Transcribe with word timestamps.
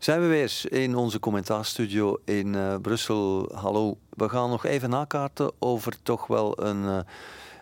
Zijn 0.00 0.20
we 0.20 0.26
weer 0.26 0.62
in 0.68 0.96
onze 0.96 1.18
commentaarstudio 1.18 2.16
in 2.24 2.54
uh, 2.54 2.76
Brussel. 2.76 3.52
Hallo, 3.54 3.98
we 4.08 4.28
gaan 4.28 4.50
nog 4.50 4.64
even 4.64 4.90
nakaarten 4.90 5.52
over 5.58 6.02
toch 6.02 6.26
wel 6.26 6.64
een 6.64 6.82
uh, 6.82 6.98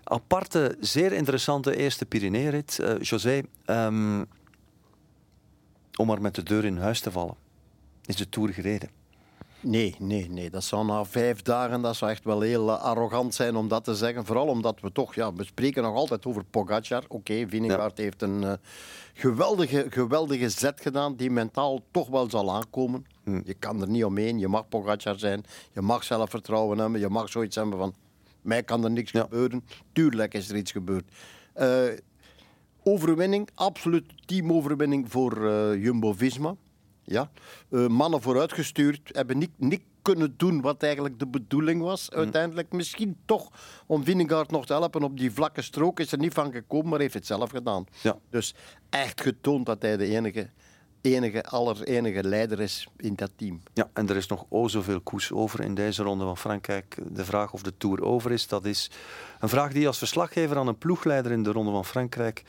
aparte, 0.04 0.76
zeer 0.80 1.12
interessante 1.12 1.76
eerste 1.76 2.06
Pyrenee-rit. 2.06 2.78
Uh, 2.80 3.00
José, 3.00 3.42
um, 3.66 4.26
om 5.96 6.06
maar 6.06 6.20
met 6.20 6.34
de 6.34 6.42
deur 6.42 6.64
in 6.64 6.78
huis 6.78 7.00
te 7.00 7.10
vallen, 7.10 7.34
is 8.04 8.16
de 8.16 8.28
Tour 8.28 8.52
gereden? 8.52 8.97
Nee, 9.60 9.94
nee, 9.98 10.30
nee. 10.30 10.50
Dat 10.50 10.64
zou 10.64 10.84
na 10.84 11.04
vijf 11.04 11.42
dagen 11.42 11.80
dat 11.80 11.96
zou 11.96 12.10
echt 12.10 12.24
wel 12.24 12.40
heel 12.40 12.72
arrogant 12.72 13.34
zijn 13.34 13.56
om 13.56 13.68
dat 13.68 13.84
te 13.84 13.94
zeggen. 13.94 14.26
Vooral 14.26 14.46
omdat 14.46 14.80
we 14.80 14.92
toch, 14.92 15.14
ja, 15.14 15.32
we 15.32 15.44
spreken 15.44 15.82
nog 15.82 15.94
altijd 15.94 16.26
over 16.26 16.44
Pogacar. 16.44 17.02
Oké, 17.08 17.46
okay, 17.46 17.90
heeft 17.94 18.22
een 18.22 18.42
uh, 18.42 18.52
geweldige, 19.12 19.86
geweldige 19.90 20.48
zet 20.48 20.80
gedaan 20.80 21.16
die 21.16 21.30
mentaal 21.30 21.80
toch 21.90 22.08
wel 22.08 22.30
zal 22.30 22.54
aankomen. 22.54 23.06
Hm. 23.24 23.40
Je 23.44 23.54
kan 23.54 23.80
er 23.80 23.88
niet 23.88 24.04
omheen. 24.04 24.38
Je 24.38 24.48
mag 24.48 24.68
Pogacar 24.68 25.18
zijn. 25.18 25.44
Je 25.72 25.80
mag 25.80 26.04
zelfvertrouwen 26.04 26.78
hebben. 26.78 27.00
Je 27.00 27.08
mag 27.08 27.28
zoiets 27.28 27.56
hebben 27.56 27.78
van, 27.78 27.94
mij 28.42 28.62
kan 28.62 28.84
er 28.84 28.90
niks 28.90 29.10
gebeuren. 29.10 29.64
Tuurlijk 29.92 30.34
is 30.34 30.48
er 30.48 30.56
iets 30.56 30.72
gebeurd. 30.72 31.04
Uh, 31.60 31.84
overwinning, 32.82 33.48
absoluut 33.54 34.04
teamoverwinning 34.26 35.10
voor 35.10 35.48
Jumbo-Visma. 35.78 36.56
Ja. 37.08 37.30
Uh, 37.70 37.86
mannen 37.86 38.22
vooruitgestuurd, 38.22 39.10
hebben 39.12 39.38
niet, 39.38 39.50
niet 39.56 39.82
kunnen 40.02 40.34
doen 40.36 40.60
wat 40.60 40.82
eigenlijk 40.82 41.18
de 41.18 41.26
bedoeling 41.26 41.82
was. 41.82 42.08
Hm. 42.10 42.16
Uiteindelijk 42.16 42.72
misschien 42.72 43.16
toch 43.24 43.50
om 43.86 44.04
Vingegaard 44.04 44.50
nog 44.50 44.66
te 44.66 44.72
helpen 44.72 45.02
op 45.02 45.18
die 45.18 45.32
vlakke 45.32 45.62
strook. 45.62 46.00
Is 46.00 46.12
er 46.12 46.18
niet 46.18 46.32
van 46.32 46.52
gekomen, 46.52 46.88
maar 46.88 47.00
heeft 47.00 47.14
het 47.14 47.26
zelf 47.26 47.50
gedaan. 47.50 47.84
Ja. 48.02 48.18
Dus 48.30 48.54
echt 48.90 49.20
getoond 49.20 49.66
dat 49.66 49.82
hij 49.82 49.96
de 49.96 50.06
enige 50.06 50.50
enige, 51.00 51.44
aller 51.44 51.82
enige 51.82 52.24
leider 52.24 52.60
is 52.60 52.88
in 52.96 53.14
dat 53.14 53.30
team. 53.36 53.62
Ja, 53.74 53.90
en 53.92 54.08
er 54.08 54.16
is 54.16 54.26
nog 54.26 54.46
o 54.48 54.68
zoveel 54.68 55.00
koers 55.00 55.32
over 55.32 55.60
in 55.60 55.74
deze 55.74 56.02
ronde 56.02 56.24
van 56.24 56.36
Frankrijk. 56.36 56.96
De 57.10 57.24
vraag 57.24 57.52
of 57.52 57.62
de 57.62 57.76
Tour 57.76 58.02
over 58.02 58.32
is, 58.32 58.46
dat 58.46 58.64
is 58.64 58.90
een 59.40 59.48
vraag 59.48 59.72
die 59.72 59.80
je 59.80 59.86
als 59.86 59.98
verslaggever 59.98 60.56
aan 60.56 60.66
een 60.66 60.78
ploegleider 60.78 61.32
in 61.32 61.42
de 61.42 61.52
ronde 61.52 61.70
van 61.70 61.84
Frankrijk 61.84 62.42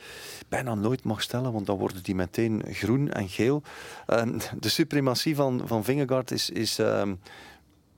bijna 0.48 0.74
nooit 0.74 1.04
mag 1.04 1.22
stellen, 1.22 1.52
want 1.52 1.66
dan 1.66 1.78
worden 1.78 2.02
die 2.02 2.14
meteen 2.14 2.62
groen 2.70 3.12
en 3.12 3.28
geel. 3.28 3.62
Uh, 4.08 4.22
de 4.58 4.68
suprematie 4.68 5.34
van, 5.34 5.62
van 5.64 5.84
Vingegaard 5.84 6.30
is, 6.30 6.50
is, 6.50 6.78
uh, 6.78 7.02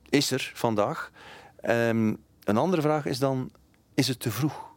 is 0.09 0.31
er 0.31 0.51
vandaag. 0.55 1.11
Um, 1.69 2.17
een 2.43 2.57
andere 2.57 2.81
vraag 2.81 3.05
is 3.05 3.19
dan, 3.19 3.51
is 3.93 4.07
het 4.07 4.19
te 4.19 4.31
vroeg? 4.31 4.72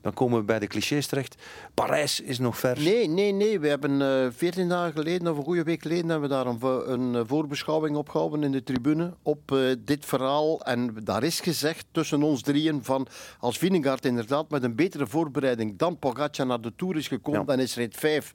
Dan 0.00 0.14
komen 0.14 0.38
we 0.38 0.44
bij 0.44 0.58
de 0.58 0.66
clichés 0.66 1.06
terecht. 1.06 1.42
Parijs 1.74 2.20
is 2.20 2.38
nog 2.38 2.58
ver. 2.58 2.80
Nee, 2.80 3.08
nee, 3.08 3.32
nee. 3.32 3.60
We 3.60 3.68
hebben 3.68 4.00
uh, 4.00 4.26
eh, 4.26 4.32
14 4.36 4.68
dagen 4.68 4.92
geleden, 4.92 5.28
of 5.28 5.36
een 5.36 5.44
goede 5.44 5.62
week 5.62 5.82
geleden, 5.82 6.08
hebben 6.08 6.28
we 6.28 6.34
daar 6.34 6.46
een, 6.46 6.92
een 6.92 7.14
eh, 7.14 7.22
voorbeschouwing 7.26 7.96
opgehouden 7.96 8.42
in 8.42 8.52
de 8.52 8.62
tribune 8.62 9.14
op 9.22 9.50
uh, 9.52 9.74
dit 9.78 10.04
verhaal. 10.04 10.62
En 10.62 10.94
daar 11.04 11.22
is 11.22 11.40
gezegd 11.40 11.86
tussen 11.92 12.22
ons 12.22 12.42
drieën 12.42 12.84
van 12.84 13.06
als 13.38 13.58
Vingegaard 13.58 14.04
inderdaad 14.04 14.50
met 14.50 14.62
een 14.62 14.74
betere 14.74 15.06
voorbereiding 15.06 15.78
dan 15.78 15.98
Pogacar 15.98 16.46
naar 16.46 16.60
de 16.60 16.72
Tour 16.76 16.96
is 16.96 17.08
gekomen, 17.08 17.40
ja. 17.40 17.46
dan 17.46 17.58
is 17.58 17.74
rit 17.74 17.96
5 17.96 18.32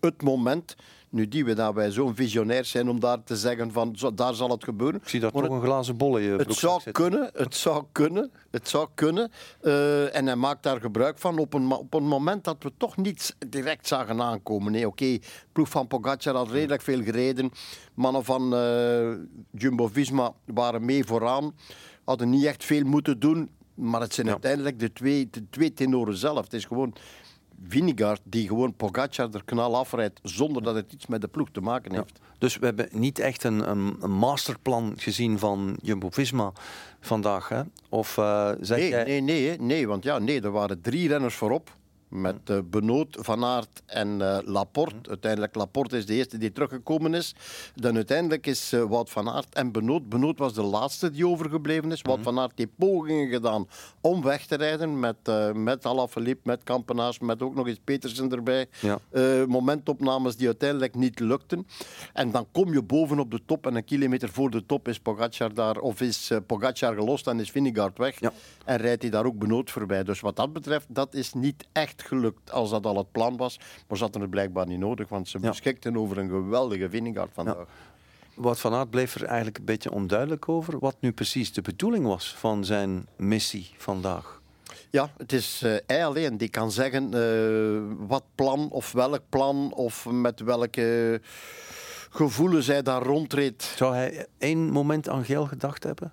het 0.00 0.22
moment 0.22 0.76
nu 1.10 1.28
die 1.28 1.44
we 1.44 1.54
dat 1.54 1.74
wij 1.74 1.90
zo'n 1.90 2.14
visionair 2.14 2.64
zijn 2.64 2.88
om 2.88 3.00
daar 3.00 3.22
te 3.24 3.36
zeggen 3.36 3.72
van 3.72 3.96
zo, 3.96 4.14
daar 4.14 4.34
zal 4.34 4.50
het 4.50 4.64
gebeuren. 4.64 5.00
Ik 5.00 5.08
zie 5.08 5.20
dat 5.20 5.32
toch 5.32 5.48
een 5.48 5.62
glazen 5.62 5.96
bol 5.96 6.16
in 6.16 6.24
je 6.24 6.36
Het 6.36 6.54
zou 6.54 6.90
kunnen, 6.92 7.30
het 7.34 7.54
zou 7.54 7.84
kunnen, 7.92 8.30
het 8.50 8.68
zou 8.68 8.88
kunnen. 8.94 9.30
Uh, 9.62 10.16
en 10.16 10.26
hij 10.26 10.36
maakt 10.36 10.62
daar 10.62 10.80
gebruik 10.80 11.18
van 11.18 11.38
op 11.38 11.54
een, 11.54 11.72
op 11.72 11.94
een 11.94 12.06
moment 12.06 12.44
dat 12.44 12.56
we 12.58 12.72
toch 12.76 12.96
niet 12.96 13.36
direct 13.48 13.86
zagen 13.86 14.22
aankomen. 14.22 14.72
Nee, 14.72 14.86
oké, 14.86 15.04
okay, 15.04 15.22
ploeg 15.52 15.68
van 15.68 15.86
Pogacar 15.86 16.34
had 16.34 16.50
redelijk 16.50 16.82
veel 16.82 17.02
gereden. 17.02 17.50
Mannen 17.94 18.24
van 18.24 18.54
uh, 18.54 19.14
Jumbo-Visma 19.50 20.32
waren 20.44 20.84
mee 20.84 21.04
vooraan. 21.04 21.54
Hadden 22.04 22.30
niet 22.30 22.44
echt 22.44 22.64
veel 22.64 22.84
moeten 22.84 23.18
doen. 23.18 23.50
Maar 23.74 24.00
het 24.00 24.14
zijn 24.14 24.26
ja. 24.26 24.32
uiteindelijk 24.32 24.78
de 24.78 24.92
twee, 24.92 25.28
de 25.30 25.48
twee 25.50 25.72
tenoren 25.72 26.16
zelf. 26.16 26.44
Het 26.44 26.52
is 26.52 26.64
gewoon 26.64 26.94
Vingegaard 27.68 28.20
die 28.24 28.48
gewoon 28.48 28.74
Pogacar 28.74 29.28
er 29.32 29.44
knal 29.44 29.76
afrijdt 29.76 30.20
zonder 30.22 30.62
dat 30.62 30.74
het 30.74 30.92
iets 30.92 31.06
met 31.06 31.20
de 31.20 31.28
ploeg 31.28 31.50
te 31.50 31.60
maken 31.60 31.94
heeft. 31.94 32.18
Ja, 32.22 32.34
dus 32.38 32.56
we 32.56 32.64
hebben 32.64 32.88
niet 32.92 33.18
echt 33.18 33.44
een, 33.44 33.70
een, 33.70 33.96
een 34.00 34.10
masterplan 34.10 34.92
gezien 34.96 35.38
van 35.38 35.78
Jumbo-Visma 35.82 36.52
vandaag, 37.00 37.48
hè? 37.48 37.62
Of 37.88 38.16
uh, 38.16 38.50
zeg 38.60 38.78
nee, 38.78 38.88
jij... 38.88 39.04
nee, 39.04 39.20
nee, 39.20 39.60
nee, 39.60 39.88
want 39.88 40.04
ja, 40.04 40.18
nee, 40.18 40.40
er 40.40 40.50
waren 40.50 40.80
drie 40.80 41.08
renners 41.08 41.34
voorop. 41.34 41.76
Met 42.08 42.50
uh, 42.50 42.58
Benoot, 42.64 43.16
Van 43.20 43.44
Aert 43.44 43.82
en 43.86 44.08
uh, 44.08 44.38
Laporte. 44.44 45.08
Uiteindelijk, 45.08 45.54
Laporte 45.54 45.96
is 45.96 46.06
de 46.06 46.14
eerste 46.14 46.38
die 46.38 46.52
teruggekomen 46.52 47.14
is. 47.14 47.34
Dan 47.74 47.94
uiteindelijk 47.94 48.46
is 48.46 48.72
uh, 48.72 48.84
Wout 48.84 49.10
van 49.10 49.28
Aert 49.30 49.54
en 49.54 49.72
Benoot. 49.72 50.08
Benoot 50.08 50.38
was 50.38 50.54
de 50.54 50.62
laatste 50.62 51.10
die 51.10 51.26
overgebleven 51.26 51.92
is. 51.92 52.02
Wout 52.02 52.22
van 52.22 52.38
Aert 52.38 52.52
heeft 52.54 52.76
pogingen 52.76 53.28
gedaan 53.28 53.68
om 54.00 54.22
weg 54.22 54.46
te 54.46 54.54
rijden. 54.54 55.00
Met, 55.00 55.16
uh, 55.28 55.52
met 55.52 55.86
Alaphilippe, 55.86 56.40
met 56.44 56.62
Kampenaars, 56.64 57.18
met 57.18 57.42
ook 57.42 57.54
nog 57.54 57.66
eens 57.66 57.80
Petersen 57.84 58.32
erbij. 58.32 58.66
Ja. 58.80 58.98
momentopnames 59.46 60.36
die 60.36 60.46
uiteindelijk 60.46 60.94
niet 60.94 61.20
lukten. 61.20 61.66
En 62.12 62.30
dan 62.30 62.46
kom 62.52 62.72
je 62.72 62.82
boven 62.82 63.18
op 63.18 63.30
de 63.30 63.40
top. 63.46 63.66
En 63.66 63.74
een 63.74 63.84
kilometer 63.84 64.28
voor 64.28 64.50
de 64.50 64.66
top 64.66 64.88
is 64.88 64.98
Pogacar 64.98 65.54
daar. 65.54 65.78
Of 65.78 66.00
is 66.00 66.30
Pogacar 66.46 66.94
gelost 66.94 67.26
en 67.26 67.40
is 67.40 67.50
Vingegaard 67.50 67.98
weg. 67.98 68.20
Ja. 68.20 68.32
En 68.64 68.76
rijdt 68.76 69.02
hij 69.02 69.10
daar 69.10 69.24
ook 69.24 69.38
Benoot 69.38 69.70
voorbij. 69.70 70.04
Dus 70.04 70.20
wat 70.20 70.36
dat 70.36 70.52
betreft, 70.52 70.86
dat 70.88 71.14
is 71.14 71.32
niet 71.32 71.66
echt 71.72 71.97
gelukt 72.02 72.52
als 72.52 72.70
dat 72.70 72.86
al 72.86 72.96
het 72.96 73.12
plan 73.12 73.36
was. 73.36 73.58
Maar 73.88 73.96
ze 73.96 74.02
hadden 74.02 74.22
het 74.22 74.30
blijkbaar 74.30 74.66
niet 74.66 74.78
nodig, 74.78 75.08
want 75.08 75.28
ze 75.28 75.38
ja. 75.40 75.48
beschikten 75.48 75.96
over 75.96 76.18
een 76.18 76.28
geweldige 76.28 76.90
Vingegaard 76.90 77.30
vandaag. 77.32 77.56
Ja. 77.56 77.66
Wat 78.34 78.60
Van 78.60 78.74
Aert 78.74 78.90
bleef 78.90 79.14
er 79.14 79.24
eigenlijk 79.24 79.58
een 79.58 79.64
beetje 79.64 79.92
onduidelijk 79.92 80.48
over 80.48 80.78
wat 80.78 80.96
nu 81.00 81.12
precies 81.12 81.52
de 81.52 81.62
bedoeling 81.62 82.06
was 82.06 82.34
van 82.34 82.64
zijn 82.64 83.06
missie 83.16 83.70
vandaag. 83.76 84.40
Ja, 84.90 85.10
het 85.16 85.32
is 85.32 85.62
uh, 85.64 85.76
hij 85.86 86.06
alleen 86.06 86.36
die 86.36 86.48
kan 86.48 86.72
zeggen 86.72 87.14
uh, 87.14 88.06
wat 88.08 88.24
plan 88.34 88.70
of 88.70 88.92
welk 88.92 89.22
plan 89.28 89.72
of 89.72 90.06
met 90.10 90.40
welke 90.40 91.20
gevoelens 92.10 92.66
hij 92.66 92.82
daar 92.82 93.02
rondreed. 93.02 93.62
Zou 93.62 93.94
hij 93.94 94.26
één 94.38 94.70
moment 94.70 95.08
aan 95.08 95.24
geel 95.24 95.46
gedacht 95.46 95.84
hebben? 95.84 96.12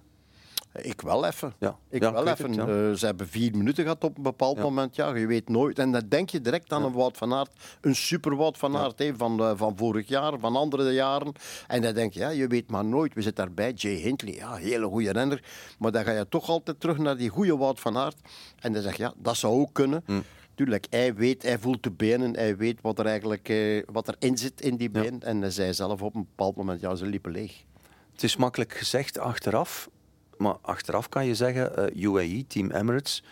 Ik 0.82 1.02
wel 1.02 1.26
even. 1.26 1.54
Ja. 1.60 1.78
Ik 1.90 2.02
ja, 2.02 2.12
wel 2.12 2.28
even. 2.28 2.46
Het, 2.46 2.56
ja. 2.56 2.68
uh, 2.68 2.94
ze 2.94 3.06
hebben 3.06 3.28
vier 3.28 3.58
minuten 3.58 3.84
gehad 3.84 4.04
op 4.04 4.18
een 4.18 4.24
bepaald 4.24 4.60
moment. 4.60 4.96
Ja, 4.96 5.16
je 5.16 5.28
weet 5.28 5.50
nooit. 5.50 5.80
En 5.80 5.92
dan 5.92 6.06
denk 6.10 6.30
je 6.30 6.42
direct 6.42 6.74
aan 6.74 6.84
een 6.84 6.92
Wout 6.92 7.18
van 7.18 7.34
Aert. 7.34 7.52
Een 7.82 7.96
super 7.96 8.36
Wout 8.36 8.58
van 8.58 8.78
Aert 8.78 9.00
hè, 9.00 9.16
van, 9.16 9.40
eh, 9.40 9.52
van 9.56 9.78
vorig 9.78 10.08
jaar, 10.08 10.40
van 10.40 10.56
andere 10.56 10.92
jaren. 10.92 11.32
En 11.68 11.82
dan 11.82 11.94
denk 11.94 12.14
je, 12.14 12.20
ja, 12.20 12.30
je 12.30 12.48
weet 12.48 12.70
maar 12.70 12.86
nooit. 12.86 13.14
We 13.14 13.22
zitten 13.22 13.46
daarbij. 13.46 13.72
Jay 13.72 13.94
Hindley, 13.94 14.34
ja, 14.34 14.56
hele 14.56 14.86
goede 14.86 15.12
renner. 15.12 15.44
Maar 15.80 15.92
dan 15.92 16.04
ga 16.04 16.12
je 16.12 16.28
toch 16.30 16.50
altijd 16.50 16.80
terug 16.80 16.98
naar 16.98 17.18
die 17.18 17.30
goede 17.30 17.58
Wout 17.58 17.80
van 17.80 17.98
Aert. 17.98 18.18
En 18.60 18.74
dan 18.74 18.82
zeg 18.82 18.98
je, 18.98 19.04
ja, 19.04 19.14
dat 19.18 19.38
zou 19.38 19.60
ook 19.60 19.74
kunnen. 19.74 20.04
Hm. 20.06 20.22
Tuurlijk, 20.56 20.88
hij 20.90 21.14
weet, 21.14 21.44
hij 21.44 21.60
voelt 21.60 21.84
de 21.84 21.92
benen, 21.92 22.36
hij 22.36 22.58
weet 22.58 22.82
wat 22.82 23.00
er 23.00 23.06
eigenlijk 23.06 23.50
eh, 23.50 23.84
wat 23.92 24.08
erin 24.08 24.38
zit 24.38 24.62
in 24.62 24.76
die 24.76 24.90
been. 24.90 25.22
En 25.22 25.42
hij 25.42 25.50
zei 25.50 25.74
zelf 25.74 26.02
op 26.02 26.16
een 26.16 26.28
bepaald 26.36 26.56
moment, 26.56 26.82
ja, 26.82 26.96
ze 26.96 27.06
liepen 27.06 27.32
leeg. 27.32 27.64
Het 28.12 28.24
is 28.24 28.36
makkelijk 28.36 28.74
gezegd 28.74 29.18
achteraf, 29.20 29.90
maar 30.38 30.56
achteraf 30.62 31.10
kan 31.10 31.26
je 31.26 31.36
zeggen, 31.36 31.78
eh, 31.78 32.04
UAE, 32.04 32.46
Team 32.48 32.72
Emirates, 32.72 33.24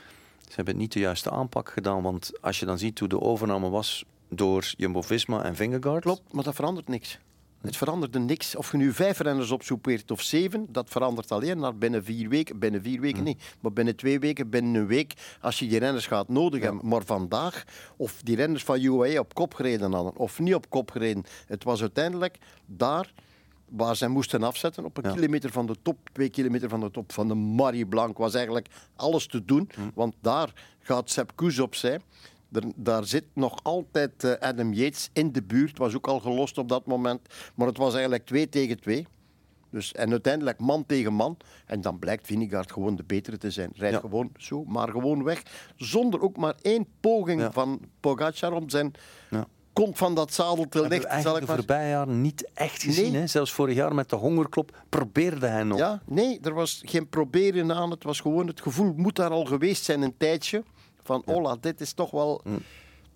ze 0.48 0.54
hebben 0.56 0.78
niet 0.78 0.94
de 0.94 1.00
juiste 1.00 1.30
aanpak 1.32 1.70
gedaan, 1.70 2.02
want 2.02 2.32
als 2.42 2.60
je 2.60 2.66
dan 2.66 2.78
ziet 2.78 3.00
hoe 3.00 3.08
de 3.08 3.22
overname 3.22 3.70
was 3.70 4.06
door 4.30 4.74
Jumbo-Visma 4.78 5.44
en 5.44 5.56
Vingegaard, 5.56 6.02
Klopt, 6.02 6.34
maar 6.34 6.44
dat 6.44 6.56
verandert 6.56 6.88
niks. 6.88 7.20
Het 7.62 7.78
veranderde 7.78 8.20
niks. 8.20 8.56
Of 8.56 8.72
je 8.72 8.78
nu 8.78 8.94
vijf 8.94 9.20
renners 9.20 9.52
opsoepeert 9.52 10.12
of 10.12 10.22
zeven, 10.22 10.66
dat 10.70 10.90
verandert 10.90 11.32
alleen 11.32 11.60
naar 11.60 11.78
binnen 11.78 12.04
vier 12.04 12.30
weken. 12.30 12.60
Binnen 12.60 12.82
vier 12.82 13.00
weken 13.00 13.18
Hm. 13.20 13.24
niet, 13.24 13.42
maar 13.60 13.74
binnen 13.74 13.96
twee 13.96 14.20
weken, 14.20 14.50
binnen 14.50 14.74
een 14.82 14.88
week, 14.88 15.14
als 15.42 15.60
je 15.60 15.68
die 15.68 15.80
renners 15.80 16.08
gaat 16.08 16.28
nodig 16.28 16.62
hebben. 16.62 16.88
Maar 16.88 17.04
vandaag, 17.06 17.64
of 17.98 18.22
die 18.24 18.36
renners 18.36 18.64
van 18.64 18.82
UAE 18.82 19.20
op 19.20 19.34
kop 19.34 19.54
gereden 19.54 19.94
hadden, 19.94 20.16
of 20.16 20.40
niet 20.40 20.56
op 20.56 20.70
kop 20.70 20.92
gereden, 20.92 21.24
het 21.48 21.64
was 21.64 21.82
uiteindelijk 21.82 22.38
daar 22.66 23.14
waar 23.76 23.96
zij 23.96 24.08
moesten 24.08 24.44
afzetten 24.44 24.86
op 24.86 24.98
een 24.98 25.04
Ja. 25.10 25.14
kilometer 25.16 25.52
van 25.52 25.66
de 25.66 25.76
top, 25.82 26.10
twee 26.14 26.30
kilometer 26.30 26.70
van 26.70 26.80
de 26.80 26.92
top 26.92 27.12
van 27.12 27.28
de 27.28 27.34
Marie 27.36 27.86
Blanc, 27.86 28.18
was 28.18 28.34
eigenlijk 28.34 28.68
alles 28.96 29.28
te 29.28 29.46
doen. 29.46 29.70
Hm. 29.76 29.82
Want 29.94 30.16
daar 30.22 30.54
gaat 30.80 31.10
Sepp 31.10 31.32
Koes 31.36 31.60
opzij. 31.60 32.00
Er, 32.52 32.64
daar 32.76 33.06
zit 33.06 33.24
nog 33.34 33.60
altijd 33.64 34.24
eh, 34.24 34.32
Adam 34.50 34.74
Yates 34.74 35.10
in 35.14 35.32
de 35.32 35.44
buurt, 35.44 35.78
was 35.78 35.96
ook 35.96 36.08
al 36.08 36.20
gelost 36.20 36.58
op 36.58 36.70
dat 36.70 36.86
moment. 36.86 37.20
Maar 37.56 37.68
het 37.68 37.78
was 37.78 37.94
eigenlijk 37.94 38.26
twee 38.26 38.50
tegen 38.50 38.80
twee. 38.80 39.08
Dus, 39.70 39.92
en 39.94 40.12
uiteindelijk 40.12 40.60
man 40.60 40.86
tegen 40.86 41.14
man. 41.14 41.38
En 41.66 41.82
dan 41.82 42.00
blijkt 42.00 42.28
Vingegaard 42.28 42.72
gewoon 42.72 42.96
de 42.96 43.04
betere 43.04 43.38
te 43.38 43.52
zijn. 43.52 43.72
Rijdt 43.76 43.96
Ja. 43.96 44.02
gewoon 44.02 44.32
zo, 44.38 44.64
maar 44.66 44.90
gewoon 44.90 45.24
weg. 45.24 45.42
Zonder 45.76 46.22
ook 46.22 46.38
maar 46.38 46.56
één 46.62 46.88
poging 47.00 47.42
Ja. 47.42 47.52
van 47.52 47.82
Pogacar 48.00 48.52
om 48.52 48.70
zijn 48.70 48.92
Ja. 49.74 49.84
kont 49.84 49.98
van 49.98 50.16
dat 50.16 50.34
zadel 50.34 50.56
te 50.56 50.60
hebben 50.80 50.82
we 50.84 50.90
lichten. 50.90 51.10
zal 51.10 51.14
eigenlijk 51.14 51.36
ik 51.36 51.42
de 51.42 51.48
maar 51.48 51.58
voorbije 51.58 51.90
jaren 51.90 52.22
niet 52.22 52.50
echt 52.54 52.84
gezien. 52.84 53.12
Nee. 53.12 53.22
Hè? 53.22 53.28
Zelfs 53.28 53.52
vorig 53.52 53.76
jaar 53.76 53.96
met 53.96 54.10
de 54.10 54.16
hongerklop 54.16 54.84
probeerde 54.90 55.48
hij 55.48 55.64
nog. 55.64 55.78
Ja, 55.80 56.02
nee, 56.06 56.40
er 56.42 56.54
was 56.54 56.82
geen 56.86 57.08
proberen 57.10 57.74
aan. 57.74 57.92
Het 57.92 58.04
was 58.04 58.20
gewoon 58.20 58.48
het 58.48 58.62
gevoel 58.62 58.94
moet 58.96 59.16
daar 59.16 59.30
al 59.32 59.46
geweest 59.46 59.84
zijn 59.84 60.02
een 60.02 60.18
tijdje. 60.18 60.64
Van, 61.04 61.22
Ola, 61.26 61.58
dit 61.60 61.82
is 61.82 61.94
toch 61.94 62.12
wel 62.12 62.42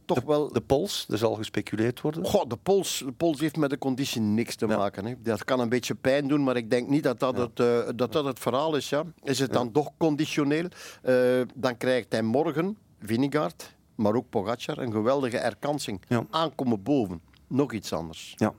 toch 0.06 0.20
de, 0.20 0.26
wel... 0.26 0.54
De 0.54 0.62
pols, 0.62 1.06
er 1.10 1.18
zal 1.18 1.34
gespeculeerd 1.36 2.02
worden. 2.02 2.26
Goh, 2.26 2.44
de, 2.50 2.58
pols, 2.64 3.04
de 3.06 3.12
pols 3.12 3.40
heeft 3.40 3.58
met 3.58 3.70
de 3.70 3.78
conditie 3.78 4.22
niks 4.22 4.56
te 4.56 4.68
Ja. 4.68 4.78
maken. 4.78 5.06
Hè. 5.06 5.14
Dat 5.22 5.44
kan 5.44 5.60
een 5.60 5.70
beetje 5.70 5.96
pijn 5.96 6.28
doen, 6.28 6.44
maar 6.44 6.56
ik 6.56 6.70
denk 6.70 6.88
niet 6.88 7.04
dat 7.04 7.20
dat, 7.20 7.36
Ja. 7.36 7.42
het, 7.42 7.60
eh, 7.60 7.90
dat, 7.96 8.12
dat 8.12 8.26
het 8.26 8.40
verhaal 8.40 8.76
is. 8.76 8.90
Ja. 8.90 9.04
Is 9.24 9.40
het 9.40 9.54
dan 9.54 9.72
toch 9.72 9.92
conditioneel? 9.98 10.68
Eh, 11.02 11.16
dan 11.56 11.78
krijgt 11.78 12.12
hij 12.12 12.22
morgen, 12.22 12.78
Vinegaard, 13.02 13.76
maar 13.98 14.14
ook 14.14 14.30
Pogacar, 14.30 14.78
een 14.78 14.92
geweldige 14.92 15.38
erkansing. 15.38 16.02
Ja. 16.08 16.26
Aankomen 16.30 16.84
boven. 16.84 17.22
Nog 17.48 17.74
iets 17.74 17.94
anders. 17.94 18.34
Ja. 18.36 18.54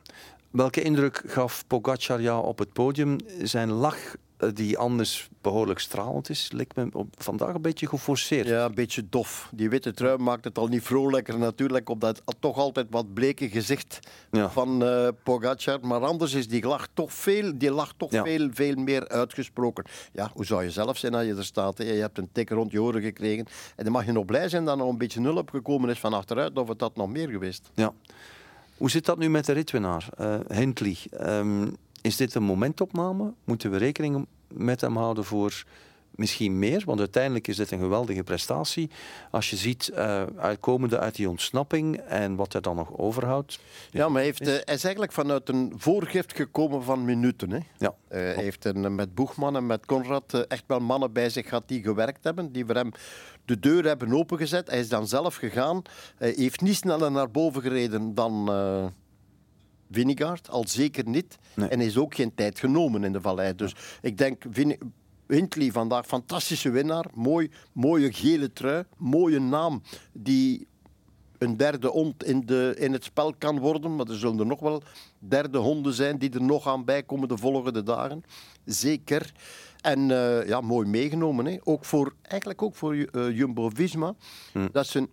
Welke 0.51 0.83
indruk 0.83 1.23
gaf 1.27 1.65
Pogacar 1.67 2.21
jou 2.21 2.45
op 2.47 2.59
het 2.59 2.73
podium? 2.73 3.17
Zijn 3.43 3.71
lach, 3.71 4.17
eh, 4.37 4.49
die 4.55 4.79
anders 4.79 5.29
behoorlijk 5.41 5.79
stralend 5.79 6.31
is, 6.31 6.51
lijkt 6.53 6.77
me 6.77 6.89
op 6.93 7.15
vandaag 7.19 7.55
een 7.55 7.63
beetje 7.63 7.87
geforceerd. 7.89 8.47
Ja, 8.47 8.65
een 8.65 8.75
beetje 8.75 9.03
dof. 9.09 9.51
Die 9.55 9.69
witte 9.71 9.93
trui 9.93 10.19
maakt 10.19 10.45
het 10.45 10.59
al 10.59 10.67
niet 10.67 10.83
vrolijker 10.83 11.39
natuurlijk 11.39 11.89
op 11.89 12.01
dat 12.01 12.23
toch 12.41 12.57
altijd 12.57 12.87
wat 12.91 13.15
bleke 13.15 13.49
gezicht 13.49 13.99
Ja. 14.31 14.51
van 14.51 14.83
eh 14.85 15.09
Pogacar. 15.23 15.79
Maar 15.83 16.01
anders 16.01 16.33
is 16.35 16.49
die 16.49 16.67
lach 16.67 16.89
toch 16.95 17.13
veel, 17.13 17.59
die 17.59 17.71
lach 17.71 17.93
toch 17.97 18.11
Ja. 18.13 18.25
veel, 18.25 18.49
veel 18.53 18.75
meer 18.75 19.09
uitgesproken. 19.09 19.85
Ja, 20.13 20.31
hoe 20.35 20.45
zou 20.47 20.63
je 20.63 20.71
zelf 20.71 20.99
zijn 20.99 21.15
als 21.15 21.25
je 21.25 21.35
er 21.35 21.45
staat? 21.45 21.79
Hè? 21.79 21.85
Je 21.85 22.01
hebt 22.01 22.19
een 22.19 22.29
tik 22.33 22.51
rond 22.51 22.73
je 22.73 22.83
oren 22.83 23.03
gekregen. 23.03 23.47
En 23.77 23.85
dan 23.85 23.93
mag 23.93 24.05
je 24.07 24.13
nog 24.13 24.25
blij 24.25 24.49
zijn 24.49 24.65
dat 24.65 24.73
er 24.75 24.81
nog 24.81 24.91
een 24.91 24.99
beetje 24.99 25.21
nul 25.21 25.37
opgekomen 25.37 25.91
is 25.91 25.99
van 25.99 26.13
achteruit. 26.13 26.59
Of 26.59 26.69
het 26.69 26.79
dat 26.79 26.97
nog 26.97 27.09
meer 27.09 27.29
geweest. 27.29 27.71
Ja. 27.75 27.93
Hoe 28.79 28.91
zit 28.91 29.05
dat 29.05 29.19
nu 29.19 29.31
met 29.31 29.47
de 29.47 29.53
ritwinnaar? 29.53 30.09
Ehm, 31.11 31.69
is 32.03 32.17
dit 32.17 32.35
een 32.35 32.43
momentopname? 32.43 33.33
Moeten 33.45 33.71
we 33.71 33.77
rekening 33.77 34.27
met 34.49 34.81
hem 34.81 34.97
houden 34.97 35.25
voor 35.25 35.65
misschien 36.19 36.59
meer? 36.59 36.83
Want 36.85 36.99
uiteindelijk 36.99 37.49
is 37.49 37.57
dit 37.57 37.71
een 37.71 37.79
geweldige 37.79 38.23
prestatie. 38.23 38.91
Als 39.31 39.51
je 39.51 39.57
ziet, 39.57 39.89
eh, 39.89 40.23
uitkomende 40.37 40.99
uit 40.99 41.15
die 41.15 41.29
ontsnapping 41.29 41.97
en 41.97 42.37
wat 42.37 42.53
hij 42.53 42.61
dan 42.61 42.77
nog 42.77 42.97
overhoudt. 42.97 43.59
Ja, 43.91 44.09
maar 44.09 44.17
hij, 44.17 44.25
heeft, 44.25 44.41
eh, 44.41 44.47
hij 44.47 44.75
is 44.75 44.85
eigenlijk 44.85 45.13
vanuit 45.13 45.49
een 45.49 45.73
voorgift 45.77 46.37
gekomen 46.37 46.83
van 46.83 47.05
minuten. 47.05 47.51
Hè? 47.51 47.59
Ja. 47.79 47.95
Eh, 48.09 48.21
hij 48.21 48.35
heeft 48.35 48.65
een, 48.65 48.95
met 48.95 49.15
Boegman 49.15 49.57
en 49.57 49.67
met 49.67 49.87
Conrad 49.87 50.47
echt 50.49 50.65
wel 50.67 50.81
mannen 50.81 51.13
bij 51.13 51.31
zich 51.31 51.49
gehad 51.49 51.69
die 51.69 51.83
gewerkt 51.83 52.25
hebben, 52.25 52.53
die 52.53 52.67
voor 52.67 52.75
hem 52.75 52.91
de 53.45 53.59
deur 53.59 53.85
hebben 53.85 54.13
opengezet. 54.13 54.71
Hij 54.71 54.79
is 54.79 54.89
dan 54.89 55.09
zelf 55.09 55.35
gegaan. 55.35 55.83
Hij 56.17 56.33
heeft 56.37 56.61
niet 56.61 56.75
sneller 56.75 57.11
naar 57.11 57.31
boven 57.31 57.63
gereden 57.63 58.15
dan 58.15 58.51
Vinegaard, 59.91 60.51
al 60.51 60.65
zeker 60.67 61.09
niet. 61.09 61.39
Nee. 61.55 61.69
En 61.69 61.81
is 61.81 61.97
ook 61.97 62.15
geen 62.15 62.35
tijd 62.35 62.59
genomen 62.59 63.05
in 63.05 63.13
de 63.13 63.21
vallei. 63.21 63.55
Dus 63.55 63.75
ik 64.03 64.19
denk, 64.19 64.45
Hindley 65.29 65.71
vandaag, 65.73 66.07
fantastische 66.07 66.71
winnaar. 66.71 67.07
Mooi, 67.15 67.51
mooie 67.73 68.13
gele 68.13 68.53
trui, 68.53 68.85
mooie 68.97 69.41
naam 69.41 69.83
die 70.13 70.67
een 71.39 71.57
derde 71.57 71.89
hond 71.89 72.25
in, 72.25 72.47
de, 72.47 72.75
in 72.79 72.93
het 72.93 73.05
spel 73.05 73.35
kan 73.39 73.59
worden. 73.59 73.97
Maar 73.97 74.07
er 74.07 74.19
zullen 74.19 74.39
er 74.39 74.47
nog 74.47 74.61
wel 74.61 74.83
derde 75.19 75.59
honden 75.59 75.93
zijn 75.93 76.19
die 76.19 76.31
er 76.31 76.43
nog 76.43 76.67
aan 76.67 76.85
bijkomen 76.85 77.29
de 77.29 77.37
volgende 77.37 77.83
dagen. 77.83 78.25
Zeker. 78.65 79.33
En 79.81 80.11
eh, 80.11 80.47
ja, 80.47 80.61
mooi 80.61 80.89
meegenomen. 80.89 81.47
Hè. 81.47 81.57
Ook 81.65 81.85
voor, 81.85 82.15
eigenlijk 82.23 82.63
ook 82.63 82.75
voor 82.75 82.95
eh, 82.95 83.37
Jumbo-Visma. 83.37 84.15
Dat 84.73 84.87
ze 84.87 85.09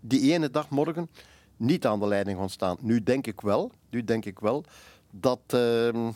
die 0.00 0.32
ene 0.32 0.50
dag 0.50 0.70
morgen 0.70 1.08
niet 1.56 1.86
aan 1.86 2.00
de 2.00 2.06
leiding 2.06 2.38
gaan 2.38 2.50
staan. 2.50 2.76
Nu 2.80 3.02
denk 3.02 3.26
ik 3.26 3.40
wel, 3.40 3.72
nu 3.90 4.04
denk 4.04 4.24
ik 4.24 4.38
wel 4.38 4.64
dat 5.10 5.40
uh, 5.54 6.08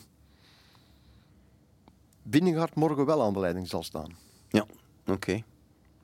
Vingegaard 2.29 2.75
morgen 2.75 3.05
wel 3.05 3.23
aan 3.23 3.33
de 3.33 3.39
leiding 3.39 3.67
zal 3.67 3.83
staan. 3.83 4.15
Ja, 4.49 4.65
oké. 5.07 5.31
Ik 5.31 5.43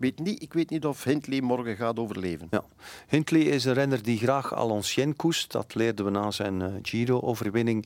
weet 0.03 0.19
niet, 0.19 0.41
ik 0.41 0.53
weet 0.53 0.69
niet 0.69 0.85
of 0.85 1.03
Hindley 1.03 1.41
morgen 1.41 1.75
gaat 1.75 1.99
overleven. 1.99 2.47
Ja. 2.51 2.63
Hindley 3.07 3.41
is 3.41 3.65
een 3.65 3.73
renner 3.73 4.03
die 4.03 4.17
graag 4.17 4.53
à 4.53 4.65
l'ancienne 4.65 5.13
koest. 5.13 5.51
Dat 5.51 5.75
leerden 5.75 6.05
we 6.05 6.11
na 6.11 6.31
zijn 6.31 6.61
eh, 6.61 6.73
Giro-overwinning 6.81 7.85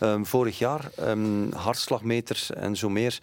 ehm, 0.00 0.24
vorig 0.24 0.58
jaar. 0.58 0.90
Ehm, 0.96 1.52
hartslagmeters 1.52 2.50
en 2.50 2.76
zo 2.76 2.88
meer. 2.88 3.18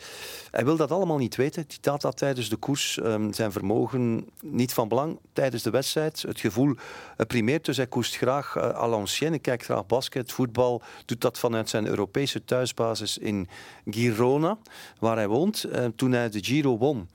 Hij 0.51 0.65
wil 0.65 0.75
dat 0.75 0.91
allemaal 0.91 1.18
niet 1.18 1.35
weten. 1.35 1.63
Die 1.68 1.79
taat 1.79 2.01
dat 2.01 2.18
tijdens 2.18 2.50
de 2.50 2.56
koers. 2.56 3.00
ehm, 3.00 3.31
zijn 3.31 3.51
vermogen 3.51 4.29
niet 4.41 4.74
van 4.74 4.88
belang 4.88 5.19
tijdens 5.33 5.63
de 5.63 5.69
wedstrijd. 5.69 6.21
Het 6.21 6.39
gevoel 6.39 6.75
eh, 7.18 7.25
primeert. 7.25 7.65
Dus 7.65 7.77
hij 7.77 7.88
koest 7.88 8.15
graag 8.15 8.56
eh, 8.56 8.63
à. 8.63 9.06
Kijkt 9.41 9.63
graag 9.63 9.85
basket, 9.85 10.31
voetbal. 10.31 10.81
Doet 11.06 11.21
dat 11.21 11.39
vanuit 11.39 11.69
zijn 11.69 11.88
Europese 11.88 12.44
thuisbasis 12.44 13.18
in 13.18 13.47
Girona, 13.85 14.57
waar 15.00 15.15
hij 15.15 15.27
woont. 15.27 15.65
Toen 15.95 16.12
hij 16.12 16.29
de 16.29 16.44
Giro 16.44 16.77
won, 16.77 17.09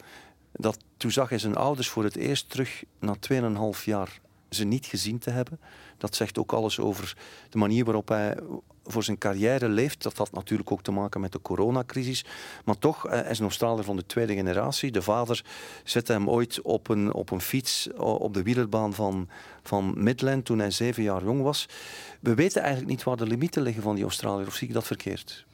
dat, 0.53 0.79
toen 0.97 1.11
zag 1.11 1.29
hij 1.29 1.39
zijn 1.39 1.57
ouders 1.57 1.89
voor 1.89 2.05
het 2.05 2.17
eerst 2.17 2.51
terug 2.51 2.85
na 2.99 3.15
2,5 3.75 3.85
jaar 3.85 4.21
ze 4.55 4.65
niet 4.65 4.87
gezien 4.87 5.19
te 5.19 5.31
hebben. 5.31 5.61
Dat 5.99 6.15
zegt 6.15 6.39
ook 6.39 6.53
alles 6.53 6.79
over 6.79 7.17
de 7.51 7.59
manier 7.59 7.85
waarop 7.85 8.09
hij 8.09 8.37
voor 8.85 9.03
zijn 9.03 9.19
carrière 9.19 9.69
leeft. 9.69 10.03
Dat 10.03 10.17
had 10.17 10.33
natuurlijk 10.33 10.73
ook 10.73 10.83
te 10.83 10.93
maken 10.93 11.21
met 11.21 11.33
de 11.33 11.41
coronacrisis. 11.43 12.25
Maar 12.65 12.79
toch, 12.79 13.03
hij 13.03 13.31
is 13.31 13.39
een 13.39 13.45
Australiër 13.45 13.85
van 13.85 13.97
de 13.97 14.07
tweede 14.07 14.35
generatie. 14.35 14.91
De 14.91 15.03
vader 15.03 15.45
zette 15.85 16.13
hem 16.13 16.31
ooit 16.31 16.61
op 16.61 16.89
een, 16.89 17.13
op 17.13 17.31
een 17.31 17.41
fiets 17.41 17.89
op 17.97 18.35
de 18.35 18.43
wielerbaan 18.43 18.95
van, 18.95 19.29
van 19.63 19.95
Midland 19.97 20.45
toen 20.45 20.59
hij 20.59 20.71
zeven 20.71 21.03
jaar 21.03 21.25
jong 21.25 21.43
was. 21.43 21.69
We 22.21 22.35
weten 22.35 22.61
eigenlijk 22.61 22.91
niet 22.91 23.03
waar 23.03 23.17
de 23.17 23.27
limieten 23.27 23.63
liggen 23.63 23.83
van 23.83 23.95
die 23.95 24.05
Australiër. 24.05 24.47
Of 24.47 24.55
zie 24.55 24.69
ik 24.69 24.75
dat 24.75 24.87
verkeerd? 24.87 25.47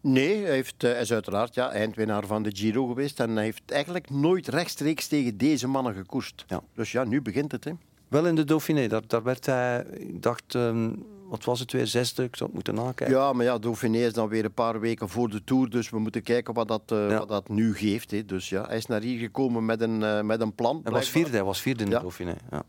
Nee, 0.00 0.42
hij, 0.42 0.52
heeft, 0.52 0.84
eh, 0.84 0.90
hij 0.90 1.00
is 1.00 1.12
uiteraard 1.12 1.54
ja, 1.54 1.70
eindwinnaar 1.70 2.26
van 2.26 2.42
de 2.42 2.50
Giro 2.52 2.86
geweest. 2.86 3.20
En 3.20 3.30
hij 3.34 3.44
heeft 3.44 3.62
eigenlijk 3.66 4.10
nooit 4.10 4.48
rechtstreeks 4.48 5.06
tegen 5.06 5.36
deze 5.36 5.66
mannen 5.66 5.94
gekoerst. 5.94 6.44
Ja. 6.46 6.62
Dus 6.74 6.92
ja, 6.92 7.04
nu 7.04 7.22
begint 7.22 7.52
het. 7.52 7.64
Hè. 7.64 7.72
Wel 8.12 8.26
in 8.26 8.34
de 8.34 8.44
Dauphiné. 8.44 8.86
Daar, 8.88 9.06
daar 9.06 9.22
werd 9.22 9.46
hij, 9.46 9.82
ik 9.82 10.22
dacht, 10.22 10.54
ehm, 10.54 10.94
wat 11.28 11.44
was 11.44 11.60
het 11.60 11.72
weer, 11.72 11.86
zesde? 11.86 12.22
Ik 12.22 12.36
zou 12.36 12.44
het 12.44 12.54
moeten 12.54 12.74
nakijken. 12.84 13.10
Ja, 13.16 13.32
maar 13.32 13.44
ja, 13.44 13.58
Dauphiné 13.58 13.98
is 13.98 14.12
dan 14.12 14.28
weer 14.28 14.44
een 14.44 14.52
paar 14.52 14.80
weken 14.80 15.08
voor 15.08 15.28
de 15.28 15.44
Tour. 15.44 15.70
Dus 15.70 15.90
we 15.90 15.98
moeten 15.98 16.22
kijken 16.22 16.54
wat 16.54 16.68
dat, 16.68 16.82
eh, 16.86 17.10
Ja. 17.10 17.18
wat 17.18 17.28
dat 17.28 17.48
nu 17.48 17.74
geeft. 17.74 18.10
Hè. 18.10 18.24
Dus 18.24 18.48
ja, 18.48 18.66
hij 18.66 18.76
is 18.76 18.86
naar 18.86 19.00
hier 19.00 19.18
gekomen 19.18 19.64
met 19.64 19.80
een, 19.80 20.02
eh, 20.02 20.20
met 20.22 20.40
een 20.40 20.54
plan. 20.54 20.80
Hij 20.82 20.92
was 20.92 21.08
vierde, 21.08 21.30
hij 21.30 21.44
was 21.44 21.60
vierde 21.60 21.84
in 21.84 21.90
de. 21.90 21.98
Dauphiné. 21.98 22.34
Ja. 22.50 22.62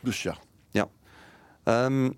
Dus 0.00 0.22
ja. 0.22 0.36
ja. 0.70 0.88
Ehm, 1.62 2.04
ik 2.04 2.14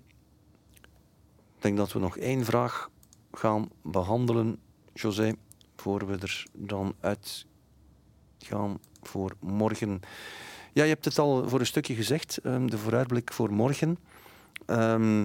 denk 1.59 1.77
dat 1.77 1.91
we 1.91 1.99
nog 1.99 2.17
één 2.17 2.45
vraag 2.45 2.89
gaan 3.31 3.69
behandelen, 3.83 4.57
José, 4.93 5.33
voor 5.75 6.07
we 6.07 6.17
er 6.17 6.45
dan 6.53 6.95
uit 6.99 7.45
gaan 8.39 8.79
voor 9.01 9.35
morgen. 9.39 9.99
Ja, 10.73 10.83
je 10.83 10.89
hebt 10.89 11.05
het 11.05 11.19
al 11.19 11.49
voor 11.49 11.59
een 11.59 11.65
stukje 11.65 11.95
gezegd, 11.95 12.37
ehm, 12.43 12.65
de 12.67 12.77
vooruitblik 12.77 13.33
voor 13.33 13.53
morgen. 13.53 13.97
Ehm, 14.65 15.21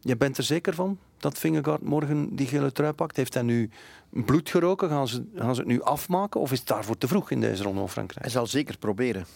je 0.00 0.16
bent 0.18 0.36
er 0.38 0.44
zeker 0.44 0.74
van 0.74 0.98
dat 1.18 1.38
Vingegaard 1.38 1.82
morgen 1.82 2.36
die 2.36 2.46
gele 2.46 2.72
trui 2.72 2.92
pakt? 2.92 3.16
Heeft 3.16 3.34
hij 3.34 3.42
nu 3.42 3.70
bloed 4.08 4.50
geroken? 4.50 4.88
Gaan 4.88 5.08
ze, 5.08 5.24
gaan 5.34 5.54
ze 5.54 5.60
het 5.60 5.70
nu 5.70 5.82
afmaken? 5.82 6.40
Of 6.40 6.52
is 6.52 6.58
het 6.58 6.68
daarvoor 6.68 6.98
te 6.98 7.08
vroeg 7.08 7.30
in 7.30 7.40
deze 7.40 7.62
ronde 7.62 7.78
van 7.78 7.88
Frankrijk? 7.90 8.20
Hij 8.22 8.30
zal 8.30 8.46
zeker 8.46 8.78
proberen. 8.78 9.26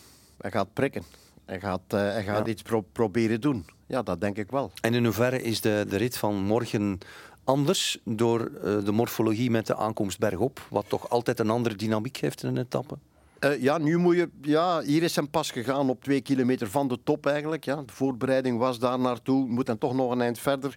Hij 0.40 0.50
gaat 0.50 0.72
prikken. 0.72 1.02
Hij 1.44 1.60
gaat, 1.60 1.80
eh, 1.88 1.98
hij 1.98 2.24
gaat 2.24 2.46
Ja. 2.46 2.52
iets 2.52 2.62
pro- 2.62 2.84
proberen 2.92 3.40
doen. 3.40 3.64
Ja, 3.86 4.02
dat 4.02 4.20
denk 4.20 4.36
ik 4.36 4.50
wel. 4.50 4.72
En 4.80 4.94
in 4.94 5.04
hoeverre 5.04 5.42
is 5.42 5.60
de, 5.60 5.86
de 5.88 5.96
rit 5.96 6.16
van 6.16 6.34
morgen 6.34 6.98
anders 7.44 7.98
door 8.04 8.40
eh, 8.64 8.84
de 8.84 8.92
morfologie 8.92 9.50
met 9.50 9.66
de 9.66 9.76
aankomst 9.76 10.18
bergop, 10.18 10.66
wat 10.70 10.84
toch 10.88 11.08
altijd 11.08 11.38
een 11.40 11.50
andere 11.50 11.74
dynamiek 11.74 12.16
heeft 12.16 12.42
in 12.42 12.48
een 12.48 12.58
etappe? 12.58 12.94
Eh, 13.42 13.62
ja, 13.62 13.78
nu 13.78 13.96
moet 13.98 14.16
je. 14.16 14.30
Ja, 14.42 14.80
hier 14.80 15.02
is 15.02 15.16
hem 15.16 15.30
pas 15.30 15.50
gegaan 15.50 15.90
op 15.90 16.02
twee 16.04 16.20
kilometer 16.20 16.70
van 16.70 16.88
de 16.88 16.98
top 17.04 17.26
eigenlijk. 17.26 17.64
Ja. 17.64 17.76
De 17.76 17.92
voorbereiding 17.92 18.58
was 18.58 18.78
daar 18.78 18.98
naartoe. 18.98 19.46
Moet 19.48 19.66
dan 19.66 19.78
toch 19.78 19.94
nog 19.94 20.10
een 20.10 20.20
eind 20.20 20.38
verder. 20.38 20.74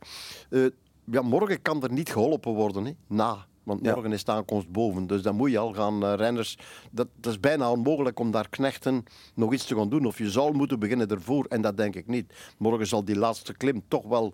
Eh, 0.50 0.66
ja, 1.12 1.22
morgen 1.22 1.62
kan 1.62 1.84
er 1.84 1.92
niet 1.92 2.10
geholpen 2.12 2.54
worden. 2.54 2.86
Hè. 2.86 2.92
Na. 3.08 3.46
Want 3.64 3.86
Ja. 3.86 3.94
morgen 3.94 4.12
is 4.12 4.24
de 4.24 4.32
aankomst 4.32 4.70
boven. 4.72 5.08
Dus 5.08 5.22
dan 5.22 5.36
moet 5.36 5.52
je 5.52 5.58
al 5.58 5.74
gaan 5.74 6.04
eh, 6.06 6.14
renners. 6.16 6.58
Dat, 6.92 7.08
dat 7.20 7.32
is 7.32 7.40
bijna 7.40 7.72
onmogelijk 7.72 8.20
om 8.20 8.32
daar 8.32 8.50
knechten 8.50 9.04
nog 9.36 9.54
iets 9.54 9.66
te 9.66 9.76
gaan 9.76 9.90
doen. 9.90 10.06
Of 10.06 10.18
je 10.18 10.30
zal 10.30 10.52
moeten 10.52 10.80
beginnen 10.80 11.08
ervoor. 11.08 11.46
En 11.46 11.62
dat 11.62 11.78
denk 11.78 11.96
ik 11.96 12.08
niet. 12.08 12.34
Morgen 12.58 12.88
zal 12.88 13.06
die 13.06 13.18
laatste 13.18 13.54
klim 13.54 13.84
toch 13.88 14.04
wel 14.08 14.34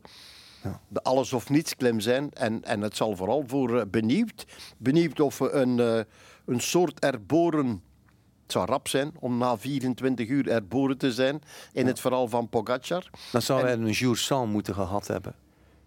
de 0.87 1.03
alles 1.03 1.33
of 1.33 1.49
niets 1.49 1.75
klim 1.75 1.99
zijn. 1.99 2.31
En, 2.33 2.63
en 2.63 2.81
het 2.81 2.95
zal 2.95 3.15
vooral 3.15 3.43
voor 3.47 3.87
benieuwd. 3.87 4.45
Benieuwd 4.77 5.19
of 5.19 5.37
we 5.37 5.51
een, 5.51 5.77
een 6.45 6.59
soort 6.61 6.99
erboren. 6.99 7.81
Het 8.51 8.59
zou 8.59 8.71
rap 8.71 8.87
zijn 8.87 9.11
om 9.19 9.37
na 9.37 9.57
24 9.57 10.27
uur 10.27 10.47
erboren 10.49 10.97
te 10.97 11.11
zijn 11.11 11.41
in 11.73 11.87
het 11.87 11.99
verhaal 11.99 12.27
van 12.27 12.49
Pogacar. 12.49 13.09
Dan 13.31 13.41
zou 13.41 13.61
hij 13.61 13.73
een 13.73 13.89
jour 13.89 14.17
sans 14.17 14.51
moeten 14.51 14.73
gehad 14.73 15.07
hebben. 15.07 15.35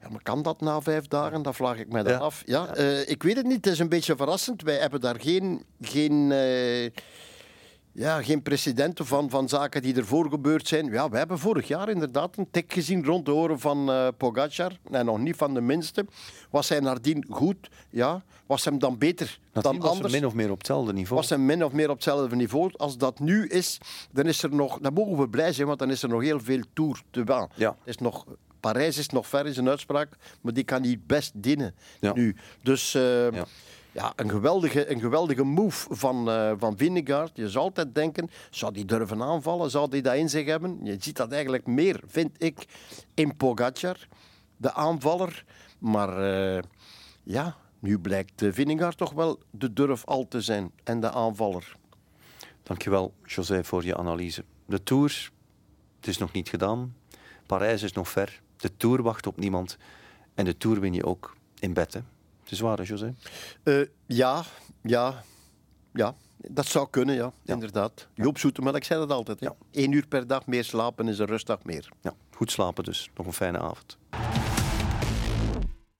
Ja, 0.01 0.09
maar 0.09 0.23
kan 0.23 0.43
dat 0.43 0.61
na 0.61 0.81
vijf 0.81 1.07
dagen? 1.09 1.43
Dat 1.43 1.57
vraag 1.57 1.79
ik 1.79 1.93
mij 1.93 2.03
dan 2.03 2.13
Ja. 2.13 2.19
af. 2.19 2.43
Ja, 2.47 2.67
eh, 2.75 3.09
ik 3.09 3.23
weet 3.23 3.37
het 3.37 3.47
niet. 3.47 3.55
Het 3.65 3.67
is 3.67 3.79
een 3.79 3.89
beetje 3.89 4.17
verrassend. 4.17 4.63
Wij 4.63 4.77
hebben 4.77 5.01
daar 5.01 5.21
geen, 5.21 5.65
geen, 5.81 6.33
eh, 6.33 6.91
ja, 7.95 8.23
geen 8.23 8.43
precedenten 8.43 9.07
van, 9.07 9.31
van 9.31 9.49
zaken 9.49 9.83
die 9.83 9.95
ervoor 9.97 10.29
gebeurd 10.31 10.69
zijn. 10.69 10.91
Ja, 10.93 11.09
we 11.09 11.17
hebben 11.17 11.39
vorig 11.39 11.69
jaar 11.69 11.89
inderdaad 11.89 12.37
een 12.37 12.51
tik 12.51 12.73
gezien 12.73 13.05
rond 13.05 13.27
de 13.27 13.35
oren 13.35 13.61
van 13.61 13.91
uh, 13.91 14.09
Pogacar. 14.17 14.73
En 14.91 15.05
nog 15.05 15.19
niet 15.19 15.37
van 15.37 15.55
de 15.55 15.61
minste. 15.61 16.07
Was 16.51 16.69
hij 16.69 16.81
nadien 16.81 17.27
goed? 17.29 17.69
Ja. 17.91 18.23
Was 18.47 18.65
hem 18.65 18.79
dan 18.79 18.99
beter 18.99 19.39
dan 19.53 19.79
was 19.79 19.91
anders? 19.91 20.13
min 20.13 20.27
of 20.27 20.35
meer 20.35 20.51
op 20.51 20.59
hetzelfde 20.59 20.93
niveau. 20.93 21.21
Was 21.21 21.31
hem 21.31 21.45
min 21.47 21.65
of 21.65 21.73
meer 21.73 21.89
op 21.89 21.95
hetzelfde 21.95 22.37
niveau. 22.37 22.71
Als 22.77 22.97
dat 22.99 23.19
nu 23.21 23.47
is, 23.47 23.79
dan 24.13 24.27
is 24.27 24.43
er 24.43 24.55
nog... 24.55 24.79
Dan 24.79 24.93
mogen 24.93 25.17
we 25.19 25.29
blij 25.29 25.53
zijn, 25.53 25.67
want 25.67 25.79
dan 25.79 25.91
is 25.91 26.03
er 26.03 26.09
nog 26.09 26.23
heel 26.23 26.41
veel 26.41 26.61
Tour 26.73 27.03
te 27.11 27.25
baan. 27.25 27.49
Ja. 27.55 27.77
is 27.85 27.99
nog... 27.99 28.25
Parijs 28.61 28.99
is 28.99 29.09
nog 29.09 29.27
ver 29.27 29.47
in 29.47 29.55
zijn 29.55 29.69
uitspraak, 29.69 30.09
maar 30.41 30.53
die 30.53 30.65
kan 30.65 30.83
hij 30.83 31.01
best 31.07 31.33
dienen 31.35 31.75
Ja. 32.01 32.13
nu. 32.15 32.37
Dus... 32.63 32.95
eh, 32.95 33.31
Ja. 33.33 33.45
Ja, 33.95 34.13
een 34.17 34.31
geweldige, 34.31 34.91
een 34.91 35.01
geweldige 35.01 35.45
move 35.45 35.95
van, 35.95 36.31
eh 36.31 36.53
van 36.59 36.77
Vingegaard. 36.77 37.37
Je 37.37 37.51
zou 37.51 37.65
altijd 37.65 37.95
denken, 37.95 38.31
zou 38.51 38.73
die 38.73 38.85
durven 38.85 39.23
aanvallen? 39.23 39.71
Zou 39.71 39.91
die 39.91 40.03
dat 40.03 40.15
in 40.15 40.29
zich 40.29 40.47
hebben? 40.47 40.79
Je 40.83 40.97
ziet 41.01 41.17
dat 41.17 41.33
eigenlijk 41.33 41.67
meer, 41.67 42.01
vind 42.07 42.43
ik, 42.43 42.67
in 43.15 43.37
Pogacar, 43.37 44.09
de 44.57 44.73
aanvaller. 44.73 45.45
Maar 45.79 46.19
eh, 46.19 46.63
ja, 47.23 47.57
nu 47.79 47.99
blijkt 47.99 48.43
eh, 48.43 48.53
Vingegaard 48.53 48.97
toch 48.97 49.13
wel 49.13 49.39
de 49.51 49.73
durf 49.73 50.05
al 50.05 50.29
te 50.29 50.41
zijn 50.41 50.71
en 50.85 51.01
de 51.01 51.11
aanvaller. 51.11 51.77
Dankjewel, 52.63 53.15
José, 53.25 53.65
voor 53.65 53.85
je 53.85 53.97
analyse. 53.97 54.45
De 54.67 54.83
Tour, 54.83 55.31
het 55.97 56.07
is 56.07 56.19
nog 56.19 56.33
niet 56.33 56.49
gedaan. 56.49 56.95
Parijs 57.47 57.83
is 57.83 57.93
nog 57.93 58.09
ver. 58.09 58.41
De 58.57 58.77
Tour 58.77 59.03
wacht 59.03 59.27
op 59.27 59.37
niemand. 59.37 59.77
En 60.35 60.45
de 60.45 60.57
Tour 60.57 60.81
win 60.81 60.93
je 60.93 61.05
ook 61.05 61.37
in 61.59 61.73
bed? 61.73 62.03
Het 62.55 62.63
is 62.63 62.69
waar, 62.69 62.79
hè, 62.79 62.85
José? 62.85 63.15
Eh, 63.63 63.89
ja, 64.07 64.43
ja, 64.83 65.23
ja. 65.93 66.15
Dat 66.37 66.67
zou 66.67 66.89
kunnen, 66.91 67.15
ja, 67.15 67.33
inderdaad. 67.45 68.09
Joop 68.15 68.39
Zoetemelk 68.39 68.85
zei 68.85 69.01
dat 69.01 69.11
altijd. 69.11 69.41
Hè. 69.41 69.47
Ja. 69.47 69.55
Eén 69.73 69.93
uur 69.93 70.07
per 70.07 70.27
dag 70.27 70.47
meer 70.47 70.65
slapen 70.65 71.09
is 71.09 71.19
een 71.19 71.27
rustdag 71.27 71.65
meer. 71.65 71.89
Ja, 72.01 72.13
goed 72.31 72.51
slapen 72.51 72.85
dus. 72.85 73.11
Nog 73.15 73.27
een 73.27 73.33
fijne 73.33 73.59
avond. 73.59 73.99